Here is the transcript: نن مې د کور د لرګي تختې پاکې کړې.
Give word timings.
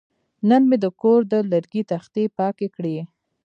نن 0.49 0.61
مې 0.69 0.77
د 0.83 0.85
کور 1.01 1.19
د 1.31 1.33
لرګي 1.51 1.81
تختې 1.91 2.23
پاکې 2.37 2.67
کړې. 2.75 2.97